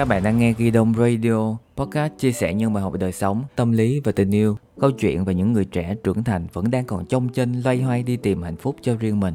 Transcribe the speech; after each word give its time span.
Các 0.00 0.08
bạn 0.08 0.22
đang 0.22 0.38
nghe 0.38 0.54
Ghi 0.58 0.70
Đông 0.70 0.94
Radio, 0.94 1.56
podcast 1.76 2.12
chia 2.18 2.32
sẻ 2.32 2.54
những 2.54 2.72
bài 2.72 2.82
học 2.82 2.92
về 2.92 2.98
đời 2.98 3.12
sống, 3.12 3.44
tâm 3.56 3.72
lý 3.72 4.00
và 4.04 4.12
tình 4.12 4.34
yêu, 4.34 4.56
câu 4.80 4.90
chuyện 4.90 5.24
về 5.24 5.34
những 5.34 5.52
người 5.52 5.64
trẻ 5.64 5.94
trưởng 6.04 6.24
thành 6.24 6.46
vẫn 6.52 6.70
đang 6.70 6.84
còn 6.84 7.06
trong 7.06 7.28
chênh 7.28 7.62
loay 7.62 7.82
hoay 7.82 8.02
đi 8.02 8.16
tìm 8.16 8.42
hạnh 8.42 8.56
phúc 8.56 8.76
cho 8.82 8.96
riêng 8.96 9.20
mình. 9.20 9.34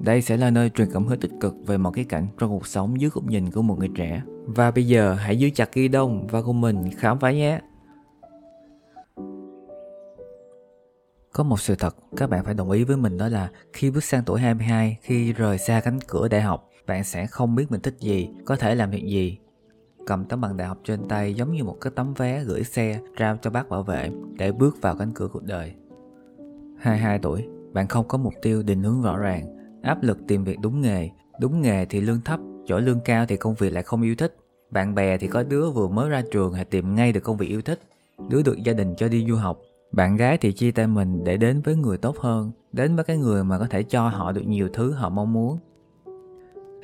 Đây 0.00 0.22
sẽ 0.22 0.36
là 0.36 0.50
nơi 0.50 0.70
truyền 0.70 0.88
cảm 0.92 1.06
hứng 1.06 1.20
tích 1.20 1.30
cực 1.40 1.54
về 1.66 1.78
một 1.78 1.90
cái 1.90 2.04
cảnh 2.04 2.26
trong 2.38 2.50
cuộc 2.50 2.66
sống 2.66 3.00
dưới 3.00 3.10
góc 3.10 3.24
nhìn 3.24 3.50
của 3.50 3.62
một 3.62 3.78
người 3.78 3.90
trẻ. 3.94 4.22
Và 4.46 4.70
bây 4.70 4.86
giờ 4.86 5.14
hãy 5.14 5.38
giữ 5.38 5.50
chặt 5.50 5.72
Ghi 5.72 5.88
Đông 5.88 6.26
và 6.26 6.42
cùng 6.42 6.60
mình 6.60 6.90
khám 6.96 7.18
phá 7.18 7.30
nhé. 7.30 7.60
Có 11.32 11.44
một 11.44 11.60
sự 11.60 11.74
thật 11.74 11.96
các 12.16 12.30
bạn 12.30 12.44
phải 12.44 12.54
đồng 12.54 12.70
ý 12.70 12.84
với 12.84 12.96
mình 12.96 13.18
đó 13.18 13.28
là 13.28 13.50
khi 13.72 13.90
bước 13.90 14.04
sang 14.04 14.22
tuổi 14.26 14.40
22, 14.40 14.98
khi 15.02 15.32
rời 15.32 15.58
xa 15.58 15.80
cánh 15.80 15.98
cửa 16.06 16.28
đại 16.28 16.42
học, 16.42 16.70
bạn 16.86 17.04
sẽ 17.04 17.26
không 17.26 17.54
biết 17.54 17.70
mình 17.70 17.80
thích 17.80 17.96
gì, 18.00 18.28
có 18.44 18.56
thể 18.56 18.74
làm 18.74 18.90
việc 18.90 19.04
gì. 19.06 19.38
Cầm 20.06 20.24
tấm 20.24 20.40
bằng 20.40 20.56
đại 20.56 20.68
học 20.68 20.78
trên 20.84 21.08
tay 21.08 21.34
giống 21.34 21.52
như 21.52 21.64
một 21.64 21.76
cái 21.80 21.92
tấm 21.96 22.14
vé 22.14 22.44
gửi 22.44 22.64
xe 22.64 23.00
trao 23.16 23.36
cho 23.42 23.50
bác 23.50 23.68
bảo 23.68 23.82
vệ 23.82 24.10
để 24.38 24.52
bước 24.52 24.82
vào 24.82 24.96
cánh 24.96 25.10
cửa 25.14 25.28
cuộc 25.28 25.44
đời. 25.44 25.74
22 26.78 27.18
tuổi, 27.18 27.48
bạn 27.72 27.88
không 27.88 28.08
có 28.08 28.18
mục 28.18 28.34
tiêu 28.42 28.62
định 28.62 28.82
hướng 28.82 29.02
rõ 29.02 29.16
ràng, 29.16 29.56
áp 29.82 30.02
lực 30.02 30.18
tìm 30.28 30.44
việc 30.44 30.56
đúng 30.62 30.80
nghề, 30.80 31.10
đúng 31.40 31.60
nghề 31.60 31.84
thì 31.84 32.00
lương 32.00 32.20
thấp, 32.20 32.40
chỗ 32.66 32.78
lương 32.78 33.00
cao 33.04 33.26
thì 33.26 33.36
công 33.36 33.54
việc 33.54 33.70
lại 33.70 33.82
không 33.82 34.02
yêu 34.02 34.14
thích. 34.14 34.36
Bạn 34.70 34.94
bè 34.94 35.18
thì 35.18 35.26
có 35.26 35.42
đứa 35.42 35.70
vừa 35.70 35.88
mới 35.88 36.10
ra 36.10 36.22
trường 36.32 36.52
hay 36.52 36.64
tìm 36.64 36.94
ngay 36.94 37.12
được 37.12 37.20
công 37.20 37.36
việc 37.36 37.48
yêu 37.48 37.62
thích, 37.62 37.80
đứa 38.28 38.42
được 38.42 38.62
gia 38.64 38.72
đình 38.72 38.94
cho 38.96 39.08
đi 39.08 39.26
du 39.28 39.36
học, 39.36 39.58
bạn 39.92 40.16
gái 40.16 40.38
thì 40.38 40.52
chia 40.52 40.70
tay 40.70 40.86
mình 40.86 41.24
để 41.24 41.36
đến 41.36 41.60
với 41.60 41.76
người 41.76 41.98
tốt 41.98 42.18
hơn, 42.18 42.50
đến 42.72 42.96
với 42.96 43.04
cái 43.04 43.16
người 43.16 43.44
mà 43.44 43.58
có 43.58 43.66
thể 43.70 43.82
cho 43.82 44.08
họ 44.08 44.32
được 44.32 44.42
nhiều 44.46 44.68
thứ 44.72 44.92
họ 44.92 45.08
mong 45.08 45.32
muốn. 45.32 45.58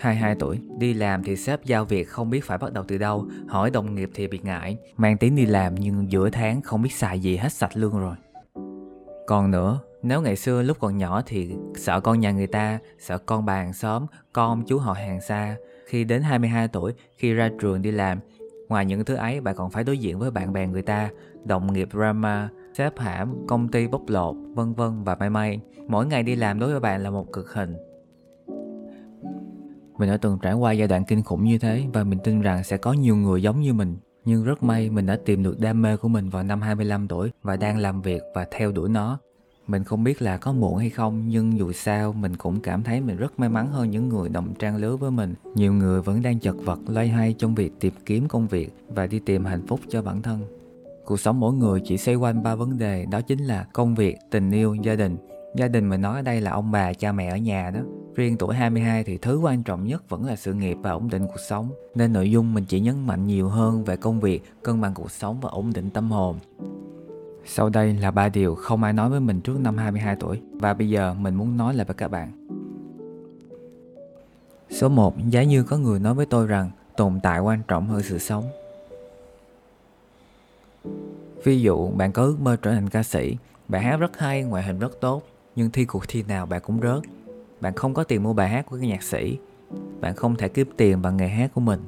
22 0.01 0.35
tuổi, 0.35 0.61
đi 0.79 0.95
làm 0.95 1.23
thì 1.23 1.37
sếp 1.37 1.65
giao 1.65 1.85
việc 1.85 2.09
không 2.09 2.31
biết 2.31 2.45
phải 2.45 2.59
bắt 2.59 2.73
đầu 2.73 2.85
từ 2.89 2.99
đâu, 2.99 3.27
hỏi 3.49 3.71
đồng 3.71 3.95
nghiệp 3.95 4.11
thì 4.15 4.27
bị 4.27 4.41
ngại, 4.43 4.79
mang 4.97 5.19
tiếng 5.19 5.37
đi 5.37 5.47
làm 5.47 5.75
nhưng 5.75 6.13
giữa 6.13 6.31
tháng 6.31 6.63
không 6.63 6.83
biết 6.83 6.93
xài 6.93 7.21
gì 7.21 7.37
hết 7.37 7.53
sạch 7.53 7.77
lương 7.77 8.01
rồi. 8.01 8.15
Còn 9.27 9.51
nữa, 9.51 9.81
nếu 10.03 10.23
ngày 10.23 10.37
xưa 10.37 10.63
lúc 10.63 10.77
còn 10.81 10.99
nhỏ 10.99 11.23
thì 11.27 11.55
sợ 11.77 12.01
con 12.01 12.21
nhà 12.21 12.31
người 12.31 12.47
ta, 12.47 12.79
sợ 12.99 13.19
con 13.19 13.45
bà 13.45 13.55
hàng 13.55 13.73
xóm, 13.73 14.07
con 14.33 14.63
chú 14.67 14.79
họ 14.79 14.93
hàng 14.93 15.21
xa. 15.21 15.57
Khi 15.87 16.05
đến 16.05 16.23
22 16.23 16.69
tuổi, 16.69 16.93
khi 17.17 17.33
ra 17.33 17.51
trường 17.61 17.83
đi 17.83 17.91
làm, 17.91 18.19
ngoài 18.69 18.87
những 18.87 19.05
thứ 19.05 19.15
ấy 19.15 19.41
bạn 19.41 19.55
còn 19.57 19.71
phải 19.71 19.85
đối 19.85 19.99
diện 19.99 20.19
với 20.19 20.31
bạn 20.31 20.53
bè 20.53 20.67
người 20.67 20.83
ta, 20.83 21.11
đồng 21.45 21.73
nghiệp 21.73 21.89
drama, 21.93 22.49
sếp 22.79 22.99
hãm, 22.99 23.47
công 23.47 23.69
ty 23.69 23.87
bóc 23.87 24.03
lột, 24.07 24.37
vân 24.55 24.75
vân 24.75 25.05
và 25.05 25.15
may 25.15 25.31
may. 25.31 25.61
Mỗi 25.89 26.07
ngày 26.07 26.23
đi 26.23 26.37
làm 26.37 26.59
đối 26.59 26.71
với 26.71 26.81
bạn 26.81 27.03
là 27.03 27.11
một 27.11 27.33
cực 27.33 27.53
hình. 27.53 27.90
Mình 30.01 30.09
đã 30.09 30.17
từng 30.17 30.39
trải 30.43 30.55
qua 30.55 30.73
giai 30.73 30.89
đoạn 30.89 31.05
kinh 31.05 31.23
khủng 31.23 31.45
như 31.45 31.59
thế 31.59 31.85
và 31.93 32.05
mình 32.05 32.19
tin 32.25 32.41
rằng 32.41 32.65
sẽ 32.65 32.77
có 32.77 32.93
nhiều 32.93 33.17
người 33.17 33.43
giống 33.43 33.61
như 33.61 33.73
mình. 33.73 33.97
Nhưng 34.25 34.45
rất 34.45 34.63
may 34.63 34.91
mình 34.91 35.07
đã 35.07 35.19
tìm 35.25 35.43
được 35.43 35.61
đam 35.61 35.83
mê 35.83 35.97
của 35.97 36.09
mình 36.09 36.29
vào 36.29 36.43
năm 36.43 36.61
25 36.61 37.09
tuổi 37.09 37.31
và 37.43 37.57
đang 37.57 37.79
làm 37.79 38.03
việc 38.03 38.23
và 38.35 38.47
theo 38.51 38.73
đuổi 38.73 38.89
nó. 38.89 39.19
Mình 39.67 39.85
không 39.85 40.05
biết 40.05 40.23
là 40.23 40.37
có 40.37 40.53
muộn 40.53 40.77
hay 40.77 40.91
không 40.91 41.29
nhưng 41.29 41.59
dù 41.59 41.73
sao 41.73 42.13
mình 42.13 42.37
cũng 42.37 42.61
cảm 42.61 42.83
thấy 42.83 43.01
mình 43.01 43.17
rất 43.17 43.41
may 43.41 43.49
mắn 43.49 43.73
hơn 43.73 43.91
những 43.91 44.09
người 44.09 44.29
đồng 44.29 44.55
trang 44.55 44.77
lứa 44.77 44.97
với 44.97 45.11
mình. 45.11 45.35
Nhiều 45.55 45.73
người 45.73 46.03
vẫn 46.03 46.23
đang 46.23 46.39
chật 46.39 46.57
vật 46.65 46.79
loay 46.89 47.09
hoay 47.09 47.35
trong 47.39 47.55
việc 47.55 47.73
tìm 47.81 47.93
kiếm 48.07 48.29
công 48.29 48.47
việc 48.47 48.75
và 48.89 49.07
đi 49.07 49.19
tìm 49.19 49.45
hạnh 49.45 49.67
phúc 49.67 49.81
cho 49.89 50.03
bản 50.03 50.23
thân. 50.23 50.41
Cuộc 51.05 51.21
sống 51.21 51.41
mỗi 51.41 51.55
người 51.55 51.81
chỉ 51.85 51.97
xoay 51.97 52.15
quanh 52.15 52.43
ba 52.43 52.55
vấn 52.55 52.79
đề 52.79 53.07
đó 53.11 53.21
chính 53.21 53.45
là 53.45 53.67
công 53.73 53.95
việc, 53.95 54.17
tình 54.31 54.51
yêu, 54.51 54.75
gia 54.75 54.95
đình. 54.95 55.17
Gia 55.57 55.69
đình 55.69 55.89
mình 55.89 56.01
nói 56.01 56.17
ở 56.17 56.23
đây 56.23 56.41
là 56.41 56.51
ông 56.51 56.71
bà, 56.71 56.93
cha 56.93 57.13
mẹ 57.13 57.29
ở 57.29 57.37
nhà 57.37 57.71
đó. 57.71 57.81
Riêng 58.15 58.37
tuổi 58.37 58.55
22 58.55 59.05
thì 59.05 59.19
thứ 59.19 59.39
quan 59.39 59.63
trọng 59.63 59.85
nhất 59.85 60.09
vẫn 60.09 60.25
là 60.25 60.37
sự 60.37 60.55
nghiệp 60.55 60.77
và 60.83 60.91
ổn 60.91 61.11
định 61.11 61.27
cuộc 61.27 61.41
sống. 61.49 61.71
Nên 61.95 62.13
nội 62.13 62.31
dung 62.31 62.55
mình 62.55 62.65
chỉ 62.69 62.81
nhấn 62.81 63.07
mạnh 63.07 63.27
nhiều 63.27 63.49
hơn 63.49 63.85
về 63.85 63.97
công 63.97 64.21
việc, 64.21 64.53
cân 64.63 64.81
bằng 64.81 64.95
cuộc 64.95 65.11
sống 65.11 65.41
và 65.41 65.51
ổn 65.51 65.73
định 65.73 65.91
tâm 65.91 66.11
hồn. 66.11 66.39
Sau 67.47 67.69
đây 67.69 67.95
là 67.95 68.11
ba 68.11 68.29
điều 68.29 68.55
không 68.55 68.83
ai 68.83 68.93
nói 68.93 69.11
với 69.11 69.21
mình 69.21 69.41
trước 69.41 69.61
năm 69.61 69.77
22 69.77 70.17
tuổi 70.17 70.41
và 70.53 70.75
bây 70.75 70.91
giờ 70.91 71.15
mình 71.15 71.35
muốn 71.35 71.57
nói 71.57 71.75
lại 71.75 71.85
với 71.85 71.95
các 71.95 72.09
bạn. 72.09 72.47
Số 74.71 74.89
1, 74.89 75.15
giá 75.29 75.43
như 75.43 75.63
có 75.63 75.79
người 75.79 76.01
nói 76.01 76.15
với 76.15 76.27
tôi 76.27 76.47
rằng 76.47 76.71
tồn 76.97 77.21
tại 77.23 77.41
quan 77.41 77.63
trọng 77.69 77.87
hơn 77.87 78.03
sự 78.03 78.19
sống. 78.19 78.45
Ví 81.45 81.61
dụ 81.61 81.89
bạn 81.89 82.13
có 82.13 82.23
ước 82.23 82.41
mơ 82.41 82.57
trở 82.63 82.75
thành 82.75 82.89
ca 82.89 83.03
sĩ, 83.03 83.37
bạn 83.69 83.83
hát 83.83 83.97
rất 83.97 84.19
hay, 84.19 84.43
ngoại 84.43 84.63
hình 84.63 84.79
rất 84.79 85.01
tốt, 85.01 85.23
nhưng 85.57 85.71
thi 85.71 85.85
cuộc 85.85 86.05
thi 86.09 86.23
nào 86.23 86.47
bạn 86.47 86.63
cũng 86.65 86.81
rớt. 86.83 87.03
Bạn 87.61 87.75
không 87.75 87.95
có 87.95 88.05
tiền 88.05 88.23
mua 88.23 88.33
bài 88.33 88.49
hát 88.49 88.67
của 88.67 88.77
cái 88.77 88.89
nhạc 88.89 89.03
sĩ, 89.03 89.39
bạn 90.01 90.15
không 90.15 90.37
thể 90.37 90.49
kiếm 90.49 90.69
tiền 90.77 91.03
bằng 91.03 91.17
nghề 91.17 91.29
hát 91.29 91.51
của 91.55 91.61
mình. 91.61 91.81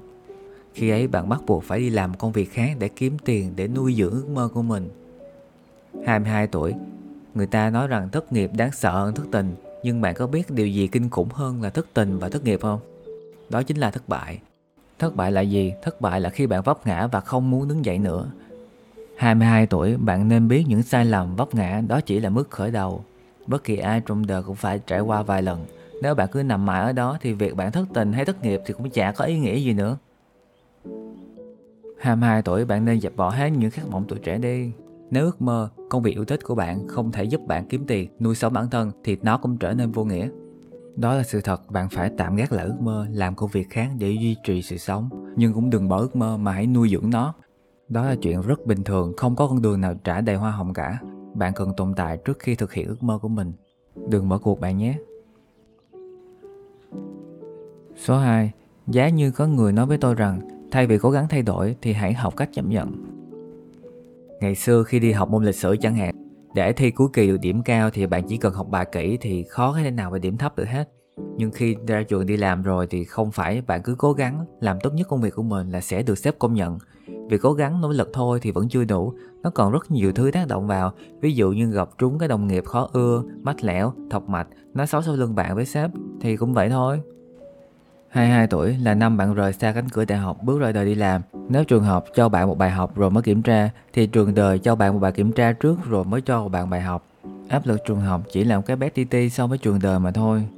Khi 0.74 0.90
ấy 0.90 1.08
bạn 1.08 1.28
bắt 1.28 1.40
buộc 1.46 1.64
phải 1.64 1.78
đi 1.78 1.90
làm 1.90 2.14
công 2.14 2.32
việc 2.32 2.52
khác 2.52 2.76
để 2.78 2.88
kiếm 2.88 3.18
tiền 3.24 3.52
để 3.56 3.68
nuôi 3.68 3.94
dưỡng 3.94 4.12
ước 4.12 4.28
mơ 4.28 4.48
của 4.54 4.62
mình. 4.62 4.88
22 6.06 6.46
tuổi, 6.46 6.74
người 7.34 7.46
ta 7.46 7.70
nói 7.70 7.88
rằng 7.88 8.08
thất 8.08 8.32
nghiệp 8.32 8.50
đáng 8.56 8.72
sợ 8.72 8.92
hơn 8.92 9.14
thất 9.14 9.24
tình, 9.32 9.54
nhưng 9.82 10.00
bạn 10.00 10.14
có 10.14 10.26
biết 10.26 10.50
điều 10.50 10.66
gì 10.66 10.86
kinh 10.86 11.10
khủng 11.10 11.28
hơn 11.28 11.62
là 11.62 11.70
thất 11.70 11.86
tình 11.94 12.18
và 12.18 12.28
thất 12.28 12.44
nghiệp 12.44 12.60
không? 12.62 12.80
Đó 13.50 13.62
chính 13.62 13.76
là 13.76 13.90
thất 13.90 14.08
bại. 14.08 14.38
Thất 14.98 15.16
bại 15.16 15.32
là 15.32 15.40
gì? 15.40 15.72
Thất 15.82 16.00
bại 16.00 16.20
là 16.20 16.30
khi 16.30 16.46
bạn 16.46 16.62
vấp 16.62 16.86
ngã 16.86 17.06
và 17.06 17.20
không 17.20 17.50
muốn 17.50 17.68
đứng 17.68 17.84
dậy 17.84 17.98
nữa. 17.98 18.30
22 19.16 19.66
tuổi, 19.66 19.96
bạn 19.96 20.28
nên 20.28 20.48
biết 20.48 20.64
những 20.68 20.82
sai 20.82 21.04
lầm 21.04 21.36
vấp 21.36 21.54
ngã 21.54 21.82
đó 21.88 22.00
chỉ 22.00 22.20
là 22.20 22.30
mức 22.30 22.50
khởi 22.50 22.70
đầu. 22.70 23.04
Bất 23.46 23.64
kỳ 23.64 23.76
ai 23.76 24.00
trong 24.06 24.26
đời 24.26 24.42
cũng 24.42 24.56
phải 24.56 24.80
trải 24.86 25.00
qua 25.00 25.22
vài 25.22 25.42
lần. 25.42 25.64
Nếu 26.02 26.14
bạn 26.14 26.28
cứ 26.32 26.42
nằm 26.42 26.66
mãi 26.66 26.82
ở 26.82 26.92
đó 26.92 27.18
thì 27.20 27.32
việc 27.32 27.56
bạn 27.56 27.72
thất 27.72 27.84
tình 27.94 28.12
hay 28.12 28.24
thất 28.24 28.42
nghiệp 28.42 28.60
thì 28.66 28.74
cũng 28.74 28.90
chả 28.90 29.12
có 29.12 29.24
ý 29.24 29.38
nghĩa 29.38 29.56
gì 29.56 29.72
nữa. 29.72 29.96
22 31.98 32.42
tuổi 32.42 32.64
bạn 32.64 32.84
nên 32.84 33.00
dẹp 33.00 33.16
bỏ 33.16 33.30
hết 33.30 33.50
những 33.50 33.70
khát 33.70 33.82
vọng 33.90 34.04
tuổi 34.08 34.18
trẻ 34.18 34.38
đi. 34.38 34.72
Nếu 35.10 35.24
ước 35.24 35.42
mơ, 35.42 35.68
công 35.88 36.02
việc 36.02 36.14
yêu 36.14 36.24
thích 36.24 36.44
của 36.44 36.54
bạn 36.54 36.88
không 36.88 37.12
thể 37.12 37.24
giúp 37.24 37.40
bạn 37.46 37.66
kiếm 37.68 37.84
tiền, 37.86 38.10
nuôi 38.20 38.34
sống 38.34 38.52
bản 38.52 38.70
thân 38.70 38.90
thì 39.04 39.16
nó 39.22 39.38
cũng 39.38 39.56
trở 39.56 39.74
nên 39.74 39.92
vô 39.92 40.04
nghĩa. 40.04 40.28
Đó 40.96 41.14
là 41.14 41.22
sự 41.22 41.40
thật, 41.40 41.70
bạn 41.70 41.88
phải 41.88 42.10
tạm 42.18 42.36
gác 42.36 42.52
lại 42.52 42.66
ước 42.66 42.80
mơ, 42.80 43.06
làm 43.10 43.34
công 43.34 43.50
việc 43.50 43.70
khác 43.70 43.88
để 43.98 44.10
duy 44.10 44.36
trì 44.44 44.62
sự 44.62 44.76
sống. 44.76 45.08
Nhưng 45.36 45.52
cũng 45.52 45.70
đừng 45.70 45.88
bỏ 45.88 45.98
ước 45.98 46.16
mơ 46.16 46.36
mà 46.36 46.52
hãy 46.52 46.66
nuôi 46.66 46.88
dưỡng 46.88 47.10
nó. 47.10 47.34
Đó 47.88 48.04
là 48.04 48.16
chuyện 48.22 48.40
rất 48.40 48.66
bình 48.66 48.84
thường, 48.84 49.12
không 49.16 49.36
có 49.36 49.46
con 49.46 49.62
đường 49.62 49.80
nào 49.80 49.94
trả 50.04 50.20
đầy 50.20 50.36
hoa 50.36 50.50
hồng 50.50 50.74
cả. 50.74 50.98
Bạn 51.42 51.52
cần 51.54 51.72
tồn 51.76 51.94
tại 51.96 52.16
trước 52.16 52.38
khi 52.38 52.54
thực 52.54 52.72
hiện 52.72 52.88
ước 52.88 53.02
mơ 53.02 53.18
của 53.22 53.28
mình. 53.28 53.52
Đừng 54.08 54.28
bỏ 54.28 54.38
cuộc 54.38 54.60
bạn 54.60 54.78
nhé. 54.78 54.98
Số 57.96 58.16
2. 58.16 58.52
Giá 58.86 59.08
như 59.08 59.30
có 59.30 59.46
người 59.46 59.72
nói 59.72 59.86
với 59.86 59.98
tôi 59.98 60.14
rằng 60.14 60.40
thay 60.70 60.86
vì 60.86 60.98
cố 60.98 61.10
gắng 61.10 61.26
thay 61.28 61.42
đổi 61.42 61.76
thì 61.82 61.92
hãy 61.92 62.12
học 62.12 62.36
cách 62.36 62.48
chấp 62.52 62.64
nhận. 62.64 63.04
Ngày 64.40 64.54
xưa 64.54 64.82
khi 64.82 65.00
đi 65.00 65.12
học 65.12 65.30
môn 65.30 65.44
lịch 65.44 65.54
sử 65.54 65.76
chẳng 65.80 65.94
hạn, 65.94 66.14
để 66.54 66.72
thi 66.72 66.90
cuối 66.90 67.08
kỳ 67.12 67.26
được 67.26 67.38
điểm 67.40 67.62
cao 67.62 67.90
thì 67.90 68.06
bạn 68.06 68.22
chỉ 68.28 68.36
cần 68.36 68.54
học 68.54 68.68
bài 68.70 68.86
kỹ 68.92 69.18
thì 69.20 69.44
khó 69.48 69.72
có 69.72 69.78
thể 69.78 69.90
nào 69.90 70.10
mà 70.10 70.18
điểm 70.18 70.36
thấp 70.36 70.56
được 70.56 70.68
hết. 70.68 70.88
Nhưng 71.36 71.50
khi 71.50 71.76
ra 71.86 72.02
trường 72.02 72.26
đi 72.26 72.36
làm 72.36 72.62
rồi 72.62 72.86
thì 72.90 73.04
không 73.04 73.30
phải 73.30 73.62
bạn 73.66 73.82
cứ 73.82 73.94
cố 73.98 74.12
gắng 74.12 74.46
làm 74.60 74.78
tốt 74.82 74.90
nhất 74.94 75.08
công 75.08 75.20
việc 75.20 75.34
của 75.34 75.42
mình 75.42 75.70
là 75.70 75.80
sẽ 75.80 76.02
được 76.02 76.18
sếp 76.18 76.38
công 76.38 76.54
nhận 76.54 76.78
Việc 77.32 77.42
cố 77.42 77.52
gắng 77.52 77.80
nỗ 77.80 77.92
lực 77.92 78.10
thôi 78.12 78.38
thì 78.42 78.50
vẫn 78.50 78.68
chưa 78.68 78.84
đủ, 78.84 79.12
nó 79.42 79.50
còn 79.50 79.72
rất 79.72 79.90
nhiều 79.90 80.12
thứ 80.12 80.30
tác 80.30 80.48
động 80.48 80.66
vào, 80.66 80.92
ví 81.20 81.32
dụ 81.32 81.50
như 81.52 81.70
gặp 81.70 81.88
trúng 81.98 82.18
cái 82.18 82.28
đồng 82.28 82.46
nghiệp 82.46 82.64
khó 82.64 82.88
ưa, 82.92 83.22
mách 83.42 83.64
lẻo, 83.64 83.92
thọc 84.10 84.28
mạch, 84.28 84.46
nói 84.74 84.86
xấu 84.86 85.02
sau 85.02 85.16
lưng 85.16 85.34
bạn 85.34 85.54
với 85.54 85.64
sếp 85.64 85.90
thì 86.20 86.36
cũng 86.36 86.54
vậy 86.54 86.68
thôi. 86.68 87.00
22 88.08 88.46
tuổi 88.46 88.76
là 88.82 88.94
năm 88.94 89.16
bạn 89.16 89.34
rời 89.34 89.52
xa 89.52 89.72
cánh 89.72 89.88
cửa 89.88 90.04
đại 90.04 90.18
học 90.18 90.42
bước 90.42 90.60
ra 90.60 90.72
đời 90.72 90.84
đi 90.84 90.94
làm. 90.94 91.22
Nếu 91.48 91.64
trường 91.64 91.84
học 91.84 92.04
cho 92.14 92.28
bạn 92.28 92.48
một 92.48 92.58
bài 92.58 92.70
học 92.70 92.96
rồi 92.96 93.10
mới 93.10 93.22
kiểm 93.22 93.42
tra, 93.42 93.70
thì 93.92 94.06
trường 94.06 94.34
đời 94.34 94.58
cho 94.58 94.76
bạn 94.76 94.92
một 94.92 94.98
bài 94.98 95.12
kiểm 95.12 95.32
tra 95.32 95.52
trước 95.52 95.78
rồi 95.84 96.04
mới 96.04 96.20
cho 96.20 96.48
bạn 96.48 96.70
bài 96.70 96.80
học. 96.80 97.06
Áp 97.48 97.66
lực 97.66 97.80
trường 97.86 98.00
học 98.00 98.22
chỉ 98.32 98.44
là 98.44 98.56
một 98.56 98.66
cái 98.66 98.76
bé 98.76 98.88
ti 98.88 99.04
ti 99.04 99.30
so 99.30 99.46
với 99.46 99.58
trường 99.58 99.78
đời 99.82 99.98
mà 99.98 100.10
thôi. 100.10 100.48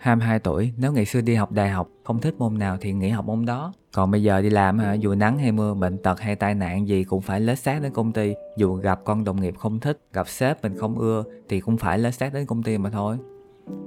22 0.00 0.38
tuổi, 0.38 0.72
nếu 0.76 0.92
ngày 0.92 1.04
xưa 1.04 1.20
đi 1.20 1.34
học 1.34 1.52
đại 1.52 1.68
học, 1.68 1.88
không 2.04 2.20
thích 2.20 2.34
môn 2.38 2.58
nào 2.58 2.76
thì 2.80 2.92
nghỉ 2.92 3.08
học 3.08 3.24
môn 3.24 3.44
đó. 3.46 3.72
Còn 3.94 4.10
bây 4.10 4.22
giờ 4.22 4.42
đi 4.42 4.50
làm 4.50 4.78
hả, 4.78 4.94
dù 4.94 5.14
nắng 5.14 5.38
hay 5.38 5.52
mưa, 5.52 5.74
bệnh 5.74 5.98
tật 5.98 6.20
hay 6.20 6.36
tai 6.36 6.54
nạn 6.54 6.88
gì 6.88 7.04
cũng 7.04 7.20
phải 7.20 7.40
lết 7.40 7.58
xác 7.58 7.82
đến 7.82 7.92
công 7.92 8.12
ty. 8.12 8.34
Dù 8.56 8.74
gặp 8.74 9.00
con 9.04 9.24
đồng 9.24 9.40
nghiệp 9.40 9.54
không 9.58 9.80
thích, 9.80 9.98
gặp 10.12 10.28
sếp 10.28 10.62
mình 10.62 10.78
không 10.78 10.98
ưa 10.98 11.24
thì 11.48 11.60
cũng 11.60 11.76
phải 11.76 11.98
lết 11.98 12.14
xác 12.14 12.32
đến 12.32 12.46
công 12.46 12.62
ty 12.62 12.78
mà 12.78 12.90
thôi. 12.90 13.18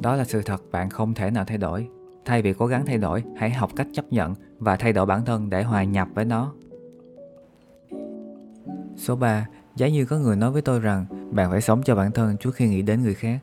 Đó 0.01 0.15
là 0.15 0.23
sự 0.23 0.41
thật 0.41 0.61
bạn 0.71 0.89
không 0.89 1.13
thể 1.13 1.31
nào 1.31 1.45
thay 1.45 1.57
đổi. 1.57 1.87
Thay 2.25 2.41
vì 2.41 2.53
cố 2.53 2.65
gắng 2.65 2.85
thay 2.85 2.97
đổi, 2.97 3.23
hãy 3.37 3.49
học 3.49 3.71
cách 3.75 3.87
chấp 3.93 4.05
nhận 4.13 4.33
và 4.59 4.75
thay 4.75 4.93
đổi 4.93 5.05
bản 5.05 5.25
thân 5.25 5.49
để 5.49 5.63
hòa 5.63 5.83
nhập 5.83 6.07
với 6.13 6.25
nó. 6.25 6.53
Số 8.95 9.15
3. 9.15 9.47
Giá 9.75 9.87
như 9.87 10.05
có 10.05 10.17
người 10.17 10.35
nói 10.35 10.51
với 10.51 10.61
tôi 10.61 10.79
rằng 10.79 11.05
bạn 11.31 11.51
phải 11.51 11.61
sống 11.61 11.81
cho 11.85 11.95
bản 11.95 12.11
thân 12.11 12.37
trước 12.37 12.55
khi 12.55 12.67
nghĩ 12.67 12.81
đến 12.81 13.03
người 13.03 13.13
khác. 13.13 13.39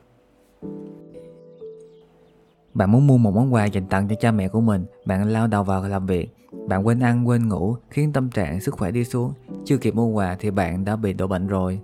Bạn 2.75 2.93
muốn 2.93 3.07
mua 3.07 3.19
một 3.19 3.35
món 3.35 3.55
quà 3.55 3.65
dành 3.65 3.87
tặng 3.87 4.09
cho 4.09 4.15
cha 4.15 4.33
mẹ 4.33 4.49
của 4.49 4.61
mình, 4.61 4.85
bạn 5.05 5.29
lao 5.29 5.47
đầu 5.47 5.65
vào 5.65 5.89
làm 5.89 6.07
việc. 6.07 6.35
Bạn 6.69 6.87
quên 6.87 7.01
ăn, 7.01 7.29
quên 7.29 7.49
ngủ, 7.49 7.77
khiến 7.91 8.13
tâm 8.13 8.31
trạng, 8.31 8.61
sức 8.61 8.75
khỏe 8.75 8.91
đi 8.91 9.05
xuống. 9.05 9.33
Chưa 9.65 9.77
kịp 9.77 9.95
mua 9.95 10.07
quà 10.07 10.37
thì 10.41 10.51
bạn 10.51 10.85
đã 10.85 10.97
bị 10.97 11.13
đổ 11.13 11.27
bệnh 11.27 11.47
rồi. 11.47 11.81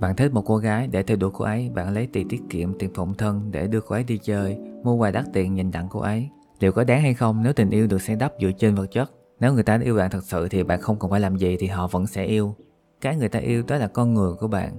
Bạn 0.00 0.16
thích 0.16 0.32
một 0.32 0.42
cô 0.46 0.56
gái 0.56 0.86
để 0.86 1.02
theo 1.02 1.16
đuổi 1.16 1.30
cô 1.34 1.44
ấy, 1.44 1.70
bạn 1.74 1.94
lấy 1.94 2.06
tiền 2.06 2.28
tiết 2.28 2.40
kiệm, 2.50 2.78
tiền 2.78 2.90
phụng 2.94 3.14
thân 3.14 3.48
để 3.52 3.66
đưa 3.66 3.80
cô 3.80 3.94
ấy 3.94 4.04
đi 4.04 4.18
chơi, 4.18 4.58
mua 4.84 4.94
quà 4.94 5.10
đắt 5.10 5.24
tiền 5.32 5.56
dành 5.56 5.72
tặng 5.72 5.86
cô 5.90 6.00
ấy. 6.00 6.28
Liệu 6.60 6.72
có 6.72 6.84
đáng 6.84 7.02
hay 7.02 7.14
không 7.14 7.42
nếu 7.42 7.52
tình 7.52 7.70
yêu 7.70 7.86
được 7.86 8.02
xây 8.02 8.16
đắp 8.16 8.32
dựa 8.40 8.50
trên 8.58 8.74
vật 8.74 8.86
chất? 8.86 9.10
Nếu 9.40 9.54
người 9.54 9.62
ta 9.62 9.78
yêu 9.84 9.96
bạn 9.96 10.10
thật 10.10 10.24
sự 10.24 10.48
thì 10.48 10.62
bạn 10.62 10.80
không 10.80 10.98
cần 10.98 11.10
phải 11.10 11.20
làm 11.20 11.36
gì 11.36 11.56
thì 11.60 11.66
họ 11.66 11.86
vẫn 11.86 12.06
sẽ 12.06 12.24
yêu. 12.24 12.54
Cái 13.00 13.16
người 13.16 13.28
ta 13.28 13.38
yêu 13.38 13.62
đó 13.68 13.76
là 13.76 13.86
con 13.86 14.14
người 14.14 14.34
của 14.34 14.48
bạn. 14.48 14.72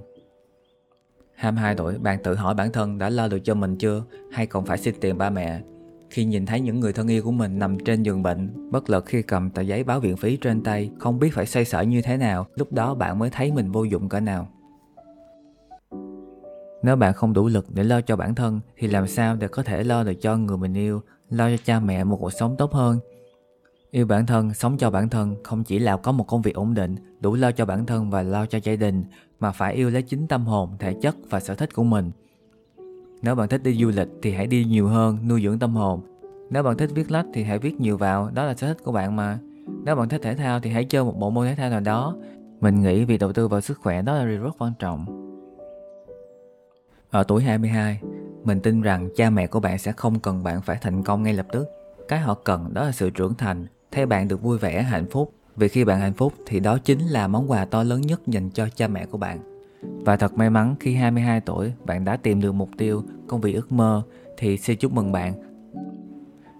22 1.42 1.74
tuổi, 1.74 1.98
bạn 1.98 2.22
tự 2.22 2.34
hỏi 2.34 2.54
bản 2.54 2.72
thân 2.72 2.98
đã 2.98 3.10
lo 3.10 3.28
được 3.28 3.38
cho 3.44 3.54
mình 3.54 3.76
chưa 3.76 4.04
hay 4.32 4.46
còn 4.46 4.64
phải 4.64 4.78
xin 4.78 4.94
tiền 5.00 5.18
ba 5.18 5.30
mẹ. 5.30 5.60
Khi 6.10 6.24
nhìn 6.24 6.46
thấy 6.46 6.60
những 6.60 6.80
người 6.80 6.92
thân 6.92 7.08
yêu 7.08 7.22
của 7.22 7.30
mình 7.30 7.58
nằm 7.58 7.78
trên 7.84 8.02
giường 8.02 8.22
bệnh, 8.22 8.70
bất 8.70 8.90
lực 8.90 9.06
khi 9.06 9.22
cầm 9.22 9.50
tờ 9.50 9.62
giấy 9.62 9.84
báo 9.84 10.00
viện 10.00 10.16
phí 10.16 10.36
trên 10.36 10.62
tay, 10.62 10.90
không 10.98 11.18
biết 11.18 11.30
phải 11.34 11.46
xoay 11.46 11.64
sở 11.64 11.80
như 11.80 12.02
thế 12.02 12.16
nào, 12.16 12.46
lúc 12.54 12.72
đó 12.72 12.94
bạn 12.94 13.18
mới 13.18 13.30
thấy 13.30 13.52
mình 13.52 13.72
vô 13.72 13.84
dụng 13.84 14.08
cỡ 14.08 14.20
nào. 14.20 14.48
Nếu 16.82 16.96
bạn 16.96 17.12
không 17.14 17.32
đủ 17.32 17.48
lực 17.48 17.66
để 17.74 17.84
lo 17.84 18.00
cho 18.00 18.16
bản 18.16 18.34
thân 18.34 18.60
thì 18.76 18.88
làm 18.88 19.06
sao 19.06 19.36
để 19.36 19.48
có 19.48 19.62
thể 19.62 19.84
lo 19.84 20.04
được 20.04 20.14
cho 20.20 20.36
người 20.36 20.56
mình 20.56 20.74
yêu, 20.74 21.00
lo 21.30 21.50
cho 21.50 21.56
cha 21.64 21.80
mẹ 21.80 22.04
một 22.04 22.16
cuộc 22.20 22.32
sống 22.32 22.56
tốt 22.58 22.72
hơn. 22.72 22.98
Yêu 23.94 24.06
bản 24.06 24.26
thân, 24.26 24.54
sống 24.54 24.76
cho 24.78 24.90
bản 24.90 25.08
thân 25.08 25.36
không 25.44 25.64
chỉ 25.64 25.78
là 25.78 25.96
có 25.96 26.12
một 26.12 26.24
công 26.24 26.42
việc 26.42 26.54
ổn 26.54 26.74
định, 26.74 26.96
đủ 27.20 27.34
lo 27.34 27.52
cho 27.52 27.66
bản 27.66 27.86
thân 27.86 28.10
và 28.10 28.22
lo 28.22 28.46
cho 28.46 28.58
gia 28.62 28.76
đình, 28.76 29.04
mà 29.40 29.52
phải 29.52 29.74
yêu 29.74 29.90
lấy 29.90 30.02
chính 30.02 30.28
tâm 30.28 30.46
hồn, 30.46 30.70
thể 30.78 30.94
chất 31.02 31.16
và 31.30 31.40
sở 31.40 31.54
thích 31.54 31.74
của 31.74 31.84
mình. 31.84 32.10
Nếu 33.22 33.34
bạn 33.34 33.48
thích 33.48 33.62
đi 33.62 33.74
du 33.74 33.88
lịch 33.88 34.08
thì 34.22 34.32
hãy 34.32 34.46
đi 34.46 34.64
nhiều 34.64 34.88
hơn, 34.88 35.28
nuôi 35.28 35.42
dưỡng 35.42 35.58
tâm 35.58 35.74
hồn. 35.74 36.00
Nếu 36.50 36.62
bạn 36.62 36.76
thích 36.76 36.90
viết 36.94 37.10
lách 37.10 37.26
thì 37.34 37.42
hãy 37.42 37.58
viết 37.58 37.80
nhiều 37.80 37.96
vào, 37.96 38.30
đó 38.34 38.44
là 38.44 38.54
sở 38.54 38.66
thích 38.66 38.84
của 38.84 38.92
bạn 38.92 39.16
mà. 39.16 39.38
Nếu 39.84 39.96
bạn 39.96 40.08
thích 40.08 40.20
thể 40.22 40.34
thao 40.34 40.60
thì 40.60 40.70
hãy 40.70 40.84
chơi 40.84 41.04
một 41.04 41.18
bộ 41.18 41.30
môn 41.30 41.46
thể 41.46 41.54
thao 41.54 41.70
nào 41.70 41.80
đó. 41.80 42.16
Mình 42.60 42.82
nghĩ 42.82 43.04
việc 43.04 43.20
đầu 43.20 43.32
tư 43.32 43.48
vào 43.48 43.60
sức 43.60 43.78
khỏe 43.78 44.02
đó 44.02 44.14
là 44.14 44.26
điều 44.26 44.42
rất 44.42 44.56
quan 44.58 44.72
trọng. 44.78 45.06
Ở 47.10 47.24
tuổi 47.24 47.42
22, 47.42 48.00
mình 48.44 48.60
tin 48.60 48.82
rằng 48.82 49.08
cha 49.16 49.30
mẹ 49.30 49.46
của 49.46 49.60
bạn 49.60 49.78
sẽ 49.78 49.92
không 49.92 50.20
cần 50.20 50.42
bạn 50.42 50.62
phải 50.62 50.78
thành 50.80 51.02
công 51.02 51.22
ngay 51.22 51.34
lập 51.34 51.46
tức. 51.52 51.68
Cái 52.08 52.18
họ 52.20 52.34
cần 52.34 52.74
đó 52.74 52.84
là 52.84 52.92
sự 52.92 53.10
trưởng 53.10 53.34
thành, 53.34 53.66
theo 53.92 54.06
bạn 54.06 54.28
được 54.28 54.42
vui 54.42 54.58
vẻ, 54.58 54.82
hạnh 54.82 55.06
phúc. 55.10 55.32
Vì 55.56 55.68
khi 55.68 55.84
bạn 55.84 56.00
hạnh 56.00 56.12
phúc 56.12 56.32
thì 56.46 56.60
đó 56.60 56.78
chính 56.78 57.00
là 57.00 57.28
món 57.28 57.50
quà 57.50 57.64
to 57.64 57.82
lớn 57.82 58.00
nhất 58.00 58.20
dành 58.26 58.50
cho 58.50 58.68
cha 58.68 58.88
mẹ 58.88 59.06
của 59.06 59.18
bạn. 59.18 59.38
Và 59.82 60.16
thật 60.16 60.34
may 60.34 60.50
mắn 60.50 60.74
khi 60.80 60.94
22 60.94 61.40
tuổi 61.40 61.72
bạn 61.84 62.04
đã 62.04 62.16
tìm 62.16 62.40
được 62.40 62.52
mục 62.52 62.70
tiêu, 62.78 63.02
công 63.28 63.40
việc 63.40 63.52
ước 63.52 63.72
mơ 63.72 64.02
thì 64.38 64.56
xin 64.56 64.78
chúc 64.78 64.92
mừng 64.92 65.12
bạn. 65.12 65.34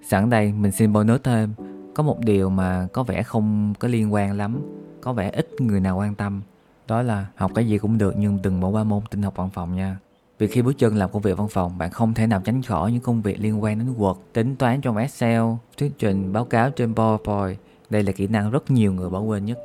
Sẵn 0.08 0.30
đây 0.30 0.52
mình 0.52 0.72
xin 0.72 0.92
bonus 0.92 1.20
thêm, 1.24 1.52
có 1.94 2.02
một 2.02 2.18
điều 2.20 2.50
mà 2.50 2.88
có 2.92 3.02
vẻ 3.02 3.22
không 3.22 3.74
có 3.78 3.88
liên 3.88 4.12
quan 4.12 4.36
lắm, 4.36 4.60
có 5.00 5.12
vẻ 5.12 5.30
ít 5.30 5.60
người 5.60 5.80
nào 5.80 5.98
quan 5.98 6.14
tâm. 6.14 6.42
Đó 6.88 7.02
là 7.02 7.26
học 7.36 7.50
cái 7.54 7.68
gì 7.68 7.78
cũng 7.78 7.98
được 7.98 8.14
nhưng 8.16 8.42
đừng 8.42 8.60
bỏ 8.60 8.68
qua 8.68 8.84
môn 8.84 9.02
tinh 9.10 9.22
học 9.22 9.36
văn 9.36 9.50
phòng 9.54 9.76
nha. 9.76 9.96
Vì 10.42 10.48
khi 10.48 10.62
bước 10.62 10.78
chân 10.78 10.96
làm 10.96 11.10
công 11.10 11.22
việc 11.22 11.38
văn 11.38 11.48
phòng, 11.48 11.78
bạn 11.78 11.90
không 11.90 12.14
thể 12.14 12.26
nào 12.26 12.40
tránh 12.44 12.62
khỏi 12.62 12.92
những 12.92 13.00
công 13.00 13.22
việc 13.22 13.40
liên 13.40 13.62
quan 13.62 13.78
đến 13.78 13.94
Word, 13.98 14.16
tính 14.32 14.56
toán 14.56 14.80
trong 14.80 14.96
Excel, 14.96 15.42
thuyết 15.78 15.92
trình, 15.98 16.32
báo 16.32 16.44
cáo 16.44 16.70
trên 16.70 16.92
PowerPoint. 16.92 17.54
Đây 17.90 18.02
là 18.02 18.12
kỹ 18.12 18.26
năng 18.26 18.50
rất 18.50 18.70
nhiều 18.70 18.92
người 18.92 19.10
bỏ 19.10 19.20
quên 19.20 19.44
nhất. 19.44 19.58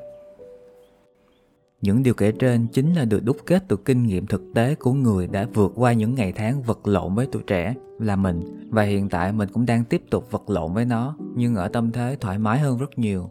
Những 1.81 2.03
điều 2.03 2.13
kể 2.13 2.31
trên 2.31 2.67
chính 2.67 2.95
là 2.95 3.05
được 3.05 3.23
đúc 3.23 3.37
kết 3.45 3.63
từ 3.67 3.77
kinh 3.77 4.03
nghiệm 4.03 4.25
thực 4.25 4.41
tế 4.55 4.75
của 4.75 4.93
người 4.93 5.27
đã 5.27 5.47
vượt 5.53 5.71
qua 5.75 5.93
những 5.93 6.15
ngày 6.15 6.31
tháng 6.31 6.61
vật 6.61 6.87
lộn 6.87 7.15
với 7.15 7.27
tuổi 7.31 7.43
trẻ 7.47 7.75
là 7.99 8.15
mình 8.15 8.67
và 8.69 8.83
hiện 8.83 9.09
tại 9.09 9.31
mình 9.31 9.49
cũng 9.53 9.65
đang 9.65 9.83
tiếp 9.83 10.01
tục 10.09 10.31
vật 10.31 10.49
lộn 10.49 10.73
với 10.73 10.85
nó 10.85 11.15
nhưng 11.35 11.55
ở 11.55 11.67
tâm 11.67 11.91
thế 11.91 12.17
thoải 12.19 12.39
mái 12.39 12.59
hơn 12.59 12.77
rất 12.77 12.99
nhiều 12.99 13.29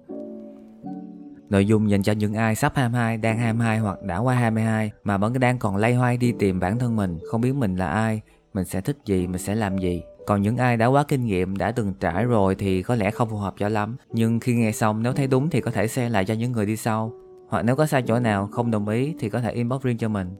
Nội 1.50 1.66
dung 1.66 1.90
dành 1.90 2.02
cho 2.02 2.12
những 2.12 2.34
ai 2.34 2.54
sắp 2.54 2.72
22, 2.76 3.16
đang 3.16 3.38
22 3.38 3.78
hoặc 3.78 4.02
đã 4.02 4.18
qua 4.18 4.34
22 4.34 4.90
mà 5.04 5.18
vẫn 5.18 5.40
đang 5.40 5.58
còn 5.58 5.76
lay 5.76 5.94
hoay 5.94 6.16
đi 6.16 6.32
tìm 6.38 6.60
bản 6.60 6.78
thân 6.78 6.96
mình, 6.96 7.18
không 7.30 7.40
biết 7.40 7.54
mình 7.54 7.76
là 7.76 7.88
ai, 7.88 8.20
mình 8.54 8.64
sẽ 8.64 8.80
thích 8.80 8.98
gì, 9.04 9.26
mình 9.26 9.38
sẽ 9.38 9.54
làm 9.54 9.78
gì. 9.78 10.02
Còn 10.26 10.42
những 10.42 10.56
ai 10.56 10.76
đã 10.76 10.86
quá 10.86 11.04
kinh 11.08 11.26
nghiệm, 11.26 11.56
đã 11.56 11.72
từng 11.72 11.94
trải 12.00 12.24
rồi 12.24 12.54
thì 12.54 12.82
có 12.82 12.94
lẽ 12.94 13.10
không 13.10 13.30
phù 13.30 13.36
hợp 13.36 13.54
cho 13.58 13.68
lắm. 13.68 13.96
Nhưng 14.12 14.40
khi 14.40 14.54
nghe 14.54 14.72
xong 14.72 15.02
nếu 15.02 15.12
thấy 15.12 15.26
đúng 15.26 15.50
thì 15.50 15.60
có 15.60 15.70
thể 15.70 15.88
share 15.88 16.08
lại 16.08 16.24
cho 16.24 16.34
những 16.34 16.52
người 16.52 16.66
đi 16.66 16.76
sau. 16.76 17.12
Hoặc 17.48 17.62
nếu 17.62 17.76
có 17.76 17.86
sai 17.86 18.02
chỗ 18.02 18.18
nào 18.18 18.46
không 18.52 18.70
đồng 18.70 18.88
ý 18.88 19.14
thì 19.18 19.28
có 19.28 19.40
thể 19.40 19.52
inbox 19.52 19.82
riêng 19.82 19.98
cho 19.98 20.08
mình. 20.08 20.30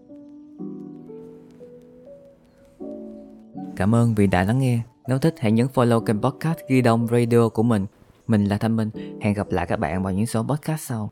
Cảm 3.76 3.94
ơn 3.94 4.14
vì 4.14 4.26
đã 4.26 4.44
lắng 4.44 4.58
nghe. 4.58 4.80
Nếu 5.08 5.18
thích 5.18 5.34
hãy 5.38 5.52
nhấn 5.52 5.66
follow 5.74 6.00
kênh 6.00 6.20
podcast 6.20 6.58
Ghi 6.68 6.82
Đông 6.82 7.06
Radio 7.06 7.48
của 7.48 7.62
mình 7.62 7.86
mình 8.26 8.44
là 8.44 8.58
Thanh 8.58 8.76
Minh, 8.76 8.90
hẹn 9.20 9.34
gặp 9.34 9.50
lại 9.50 9.66
các 9.66 9.78
bạn 9.78 10.02
vào 10.02 10.12
những 10.12 10.26
số 10.26 10.42
podcast 10.42 10.80
sau. 10.80 11.10